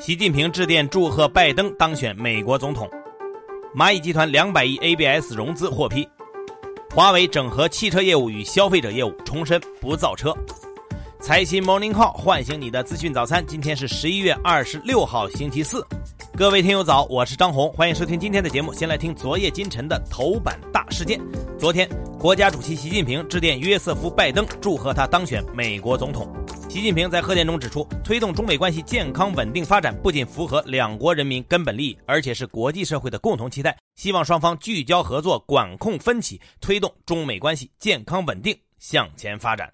[0.00, 2.88] 习近平致电祝贺拜登当选美国总统。
[3.76, 6.08] 蚂蚁集团两百亿 ABS 融资获批。
[6.94, 10.34] 华为整合汽车业务与消费者业务，重申不造车。
[11.20, 13.44] 财新 Morning Call 唤醒你的资讯早餐。
[13.46, 15.86] 今天是十一月二十六号，星期四。
[16.34, 18.72] 各位听友早，我是张红，欢迎收听今天的节目。
[18.72, 21.20] 先来听昨夜今晨的头版大事件。
[21.58, 21.86] 昨天，
[22.18, 26.26] 国家主席习近平致电约瑟夫·拜登，祝贺他当选美国总统。
[26.70, 33.76] 习近平在贺电中指出，推动中美关系健康稳定发展，不仅符合两国人民根本利益，而且是国际社会的共同期待。
[33.96, 39.68] 希望双方聚焦合作，管控分歧，推动中美关系健康稳定向前发展。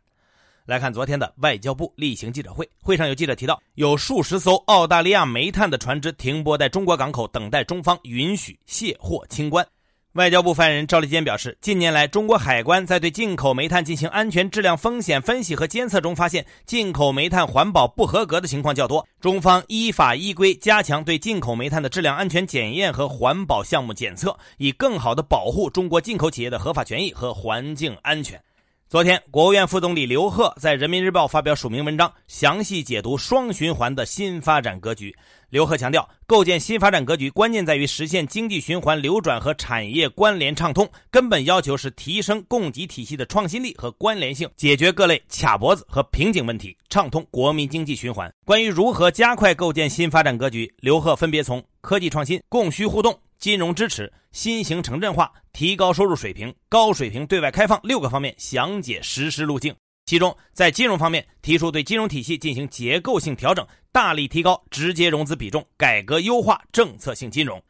[0.64, 9.66] 来看昨天的外交部例行记者会，会上有记者提到，有数十艘澳大利亚煤炭的船只停泊在中国港口，等待中方允许卸货清关。
[10.16, 19.06] 外交部发言人赵立坚表示，近年来，中国海关在对进口煤炭进行安全质量风险分析和监测中，发现进口煤炭环保不合格的情况较多。
[19.20, 28.40] 中方依法依规加强对进口煤炭的质量安全检验和环保项目检测，以更好地保护中国进口企业的合法权益和环境安全。
[28.88, 35.14] 昨天，国务院副总理刘鹤在人民日报发表署名文章，详细解读双循环的新发展格局。
[35.48, 48.32] 刘鹤强调，构建新发展格局，关键在于实现经济循环流转和产业关联畅通，根本要求是提升供给体系的创新力和关联性，解决各类卡脖子和瓶颈问题，畅通国民经济循环。
[48.44, 53.16] 关于如何加快构建新发展格局，刘鹤分别从科技创新、供需互动。
[53.38, 59.74] 金融支持、新型城镇化、提高收入水平、高水平对外开放六个方面详解实施路径。
[60.06, 67.60] 其中，在金融方面，提出对金融体系进行结构性调整，大力提高直接融资比重，改革优化政策性金融。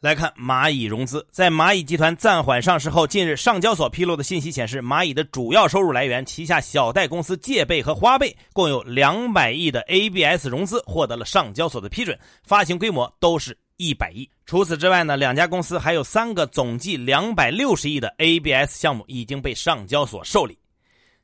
[0.00, 13.56] 来看蚂蚁融资，在蚂蚁集团暂缓上市后，近日上交所披露的信息显示，蚂蚁的主要收入来源旗下小贷公司借呗和花呗，共有两百亿的 ABS 融资获得了上交所的批准，发行规模都是。
[13.78, 14.28] 一百亿。
[14.46, 20.56] 除此之外呢，两家公司还有三个总计两百六十亿的 ABS 项目已经被上交所受理。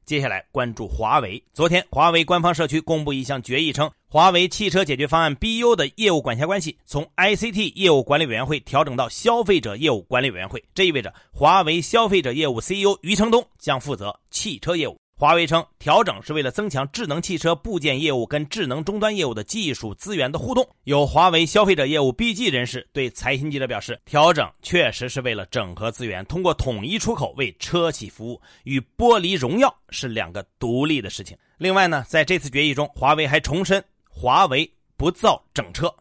[0.08, 1.44] 接下来关注华为。
[1.52, 10.64] 昨天，华为官方社区公布一项决议，称华为汽车解决方案 BU 的业务管辖关系从 ICT 业务管理委员会调整到消费者业务管理委员会。
[10.72, 14.96] 这意味着华为消费者业务 CEO 余承东将负责汽车业务。
[15.20, 20.64] 华为称，调整是为了增强智能汽车部件业务跟智能终端业务的技术资源的互动。
[20.84, 31.36] 有华为消费者业务 BG 人士对财新记者表示，调整确实是为了整合资源，通过统一出口为车企服务，与剥离荣耀是两个独立的事情。
[31.56, 35.92] 另外呢，在这次决议中，华为还重申，华为不造整车。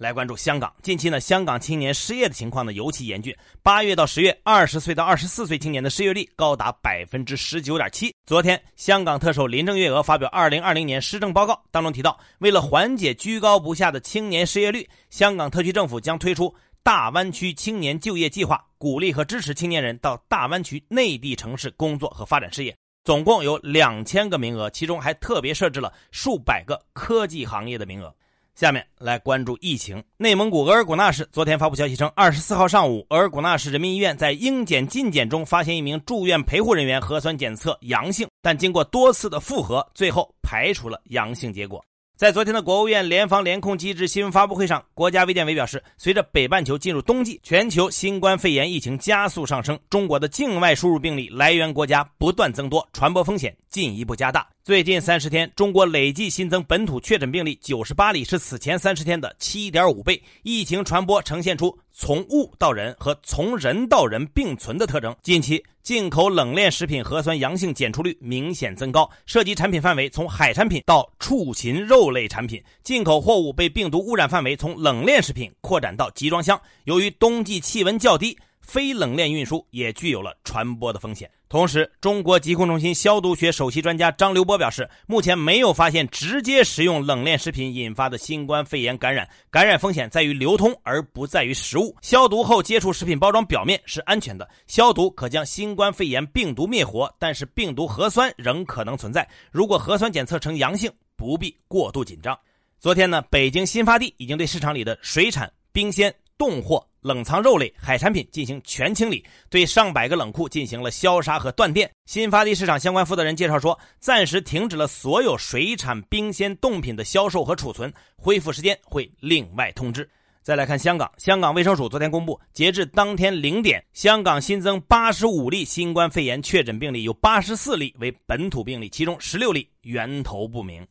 [0.00, 3.36] 来关注香港，近期呢，香港青年失业的情况呢尤其严峻。
[3.62, 8.10] 八月到十月，二十岁到二十四岁青年的失业率高达百分之十九点七。
[8.24, 22.74] 昨天，香港特首林郑月娥发表二零二零年施政报告，当中提到，为了缓解居高不下的青年失业率，香港特区政府将推出大湾区青年就业计划，鼓励和支持青年人到大湾区内地城市工作和发展事业。
[23.04, 28.14] 总共有两千个名额，其中还特别设置了数百个科技行业的名额。
[28.60, 30.04] 下面来关注疫情。
[30.18, 41.82] 内蒙古额尔古纳市昨天发布消息称，二十四号上午，额尔古纳市人民医院在应检尽检中发现一名住院陪护人员核酸检测阳性，但经过多次的复核，最后排除了阳性结果。
[42.18, 54.46] 在昨天的国务院联防联控机制新闻发布会上，国家卫健委表示，随着北半球进入冬季，全球新冠肺炎疫情加速上升，中国的境外输入病例来源国家不断增多，传播风险进一步加大。
[54.62, 60.22] 最近三十天，中国累计新增本土确诊病例九十八例，是此前三十天的七点五倍。
[60.42, 65.14] 疫情传播呈现出从物到人和从人到人并存的特征。
[65.22, 72.62] 近期，进口冷链食品核酸阳性检出率明显增高，涉及产品范围从海产品到畜禽肉类产品。
[72.82, 76.60] 进口货物被病毒污染范围从冷链食品扩展到集装箱。
[76.84, 78.36] 由于冬季气温较低。
[78.60, 81.28] 非冷链运输也具有了传播的风险。
[81.50, 91.92] 同时，中国疾控中心消毒学首席专家张刘波表示，目前没有发现直接食用冷链食品引发的新冠肺炎感染，感染风险在于流通而不在于食物。
[92.02, 99.28] 消毒后接触食品包装表面是安全的，消毒可将新冠肺炎病毒灭活，但是病毒核酸仍可能存在。
[99.50, 102.38] 如果核酸检测呈阳性，不必过度紧张。
[102.78, 106.14] 昨天呢，北京新发地已经对市场里的水产、冰鲜。
[106.38, 111.90] 冻货、冷藏肉类、海产品进行全清理，对上百个冷库进行了消杀和断电。
[112.06, 120.08] 新发地市场相关负责人介绍说，暂时停止了所有水产、冰鲜、冻品的销售和储存，恢复时间会另外通知。
[120.42, 130.86] 再来看香港，香港卫生署昨天公布，截至当天零点，香港新增八十五例新冠肺炎确诊病例，有八十四例为本土病例，其中十六例源头不明。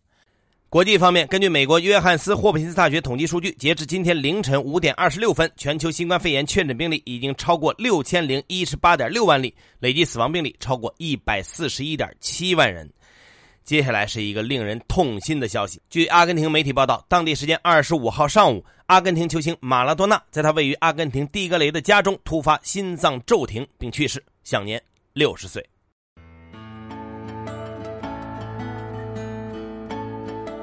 [0.70, 12.88] 国际方面，根据美国约翰斯霍普金斯大学统计数据，截至今天凌晨五点二十六分，全球新冠肺炎确诊病例已经超过六千零一十八点六万例，累计死亡病例超过一百四十一点七万人。
[13.64, 15.82] 接下来是一个令人痛心的消息。
[15.90, 24.80] 据阿根廷媒体报道，当地时间二十五号上午，阿根廷球星马拉多纳在他位于阿根廷蒂格雷的家中突发心脏骤停并去世，享年
[25.14, 25.68] 六十岁。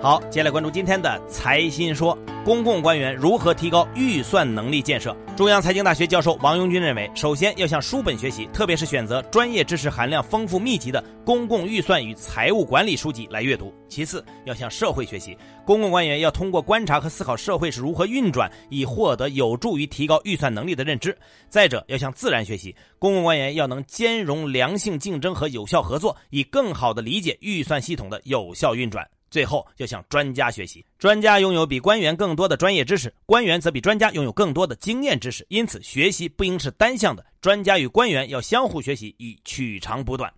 [0.07, 5.13] 好，接下来关注今天的财新说：公共官员如何提高预算能力建设？
[5.37, 21.11] 中央财经大学教授王拥军认为，首先要向书本学习，特别是选择专业知识含量丰富密集的公共预算与财务管理书籍来阅读；其次，要向社会学习，公共官员要通过观察和思考社会是如何运转，以获得有助于提高预算能力的认知；
[21.49, 29.05] 再者，要向自然学习，公共官员要能兼容良性竞争和有效合作，以更好地理解预算系统的有效运转。
[29.31, 35.45] 最后要向专家学习，专家拥有比官员更多的专业知识，官员则比专家拥有更多的经验知识。
[35.49, 40.33] 因此，学习不应是单向的，专家与官员要相互学习，以取长补短。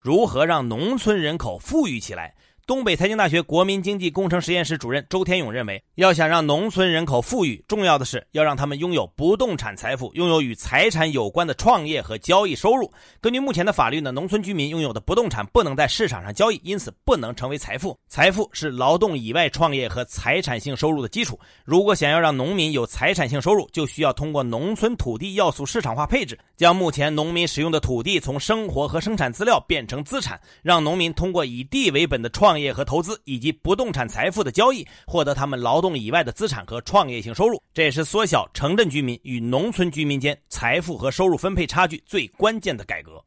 [0.00, 2.34] 如何让农村人口富裕起来？
[2.66, 12.92] 东北财经大学国民经济工程实验室主任周天勇认为，要想让农村人口富裕，重要的是要让他们拥有不动产财富，拥有与财产有关的创业和交易收入。
[13.20, 17.96] 根据目前的法律呢，农村居民拥有的不动产不能在市场上交易，因此不能成为财富。
[18.08, 21.38] 财富是劳动以外创业和财产性收入的基础。
[21.64, 32.55] 如果想要让农民有财产性收入，就需要通过农村土地要素市场化配置，将目前农民使用的土地从生活和生产资料变成资产，让农民通过以地为本的创。
[32.56, 43.22] 创业和投资以及不动产财富的交易，获得他们劳动以外的资产和创业性收入，这也是缩小城镇居民与农村居民间财富和收入分配差距最关键的改革。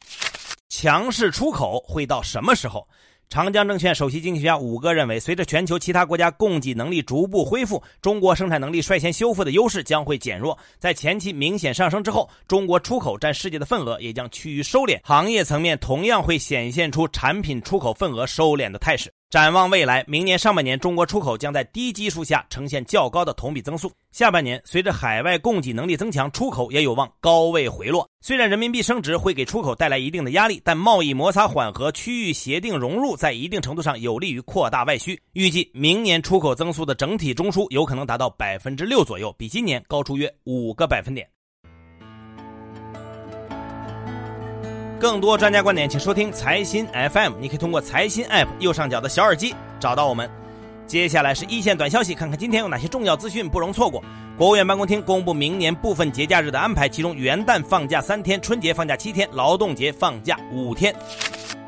[0.68, 2.88] 强势出口会到什么时候？
[3.32, 10.58] 长江证券首席经济学家武哥认为，随着全球其他国家供给能力逐步恢复，中国生产能力率先修复的优势将会减弱。
[10.80, 19.14] 在前期明显上升之后，中国出口占世界的份额也将趋于收敛，行业层面同样会显现出产品出口份额收敛的态势。
[19.30, 23.92] 展望未来，明年上半年中国出口将在低基数下呈现较高的同比增速。
[24.12, 28.10] 下半年，随着海外供给能力增强，出口也有望高位回落。
[28.22, 35.22] 虽然人民币升值会给出口带来一定的压力，但贸易摩擦缓和、区域协定融入在一定程度上有利于扩大外需。
[35.34, 41.30] 预计明年出口增速的整体中枢有可能达到百分之六左右，比今年高出约五个百分点。
[45.00, 47.36] 更多专家观点，请收听财新 FM。
[47.40, 50.30] 你可以通过财新 App 右上角的小耳机找到我们。
[50.86, 54.04] 接下来是一线短消息，看看今天有哪些重要资讯不容错过。
[54.38, 60.94] 国务院办公厅公布明年部分节假日的安排，其中元旦放假三天，春节放假七天，劳动节放假五天。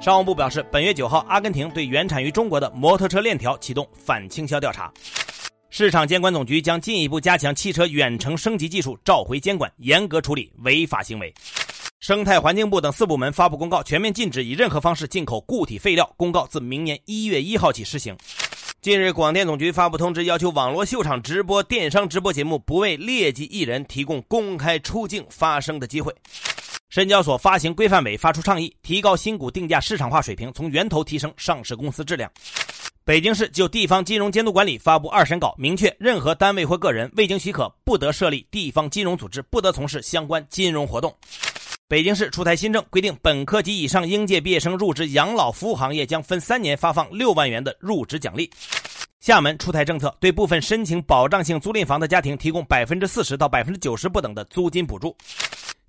[0.01, 4.92] 商务部表示，本月九号，阿根廷对原产于中国的摩托车链条启动反倾销调查。
[5.69, 11.33] 市场监管总局将进一步加强汽车远程升级技术召回监管，严格处理违法行为。
[12.01, 16.12] 生态环境部等四部门发布公告，全面禁止以任何方式进口固体废料。
[16.18, 18.18] 公告自明年一月一号起施行。
[18.81, 26.12] 近日，广电总局发布通知，要求网络秀场直播、电商直播节目不为劣迹艺人提供公开出镜发声的机会。
[26.89, 32.27] 深交所发行规范委发出倡议，提高新股定价市场化水平，从源头提升上市公司质量。
[33.06, 41.16] 北京市就地方金融监督管理发布二审稿，明确任何单位或个人未经许可，不得设立地方金融组织，不得从事相关金融活动。
[41.92, 48.50] 北京市出台新政，规定本科及以上应届毕业生入职养老服务行业将分三年发放六万元的入职奖励。
[49.19, 55.14] 厦门出台政策，对部分申请保障性租赁房的家庭提供百分之四十到百分之九十不等的租金补助。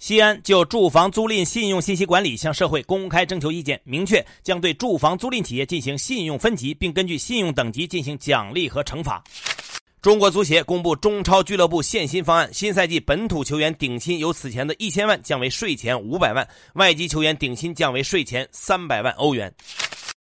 [0.01, 9.23] 西安就住房租赁信用信息管理向社会公开征求意见，明确将对住房租赁企业进行信用分级，并根据信用等级进行奖励和惩罚。
[10.03, 16.45] 中国足协公布中超俱乐部限薪方案，新赛季本土球员顶薪由此前的一千万降为税前五百万，
[16.75, 19.55] 外籍球员顶薪降为税前三百万欧元。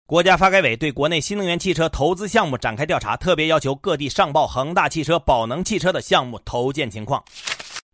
[0.05, 7.25] 国家发改委对国内新能源汽车投资项目展开调查，特别要求各地上报恒大汽车、宝能汽车的项目投建情况。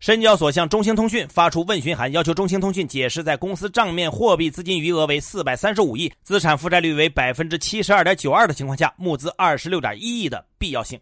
[0.01, 10.99] 深交所向中兴通讯发出问询函，要求中兴通讯解释在公司账面货币资金余额为四百三十五亿、资产负债率为百分之七十二点九二的情况下，募资二十六点一亿的必要性。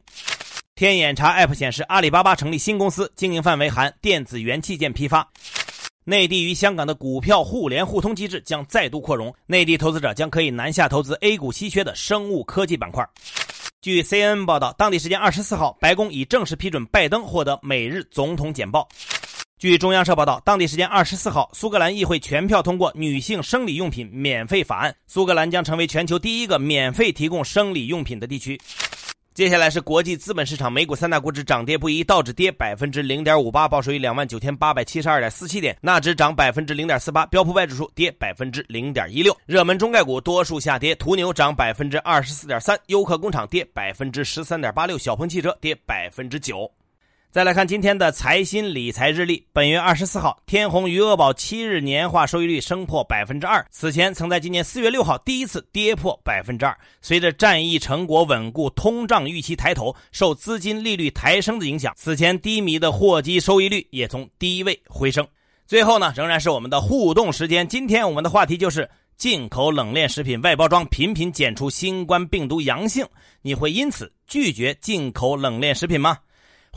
[0.77, 5.25] 天眼查 App 显示，阿里巴巴成立新公司，经营范围含电子元器件批发。
[6.03, 13.09] 内地与香港的股票互联互通机制将再度扩容，内地投资者将可以南下投资 A 股稀缺的生物科技板块。
[13.83, 18.89] 据 CNN 报道，当地时间二十四号，白宫已正式批准拜登获得每日总统简报。
[19.57, 28.61] 据中央社报道，当地时间二十四号，苏格兰议会全票通过女性生理用品免费法案，苏格兰将成为全球第一个免费提供生理用品的地区。
[29.35, 39.37] 接下来是国际资本市场，美股三大股指涨跌不一，道指跌百分之零点五八，报收于两万九千八百七十二点四七点；纳指涨百分之零点四八，标普百指数跌百分之零点一六。
[39.45, 46.71] 热门中概股多数下跌，途牛涨百分之二十四点三，优客工厂跌百分之十三点八六，小鹏汽车跌百分之九。
[47.35, 49.45] 再来看今天的财新理财日历。
[49.53, 56.79] 本月二十四号，天弘余额宝七日年化收益率升破百分之二，此前曾在今年四月六号第一次跌破百分之二。
[57.03, 65.27] 随着战役成果稳固，通胀预期抬头，受资金利率抬升的影响，此前低迷的货基收益率也从低位回升。
[65.67, 67.67] 最后呢，仍然是我们的互动时间。
[67.67, 73.05] 今天我们的话题就是进口冷链食品外包装频频检出新冠病毒阳性，
[73.43, 76.17] 你会因此拒绝进口冷链食品吗？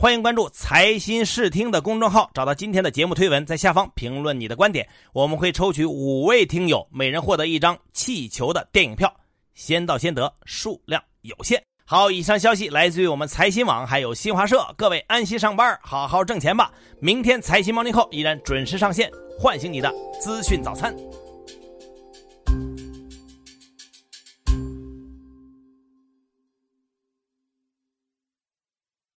[0.00, 9.12] 欢迎关注财新视听的公众号，找到今天的节目推文，在下方评论你的观点，我们会抽取五位听友，每人获得一张气球的电影票，
[9.54, 11.60] 先到先得，数量有限。
[11.84, 16.70] 好，以上消息来自于我们财新网，还有新华社，各位安心上班，好好挣钱吧。
[17.00, 20.94] 明天财新 Morning Call 依然准时上线，唤醒你的资讯早餐。